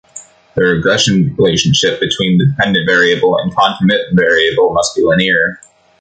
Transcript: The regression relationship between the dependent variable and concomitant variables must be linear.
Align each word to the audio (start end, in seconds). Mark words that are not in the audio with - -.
The 0.55 0.63
regression 0.63 1.35
relationship 1.37 1.99
between 1.99 2.39
the 2.39 2.47
dependent 2.47 2.89
variable 2.89 3.37
and 3.37 3.55
concomitant 3.55 4.17
variables 4.19 4.73
must 4.73 4.95
be 4.95 5.03
linear. 5.03 5.61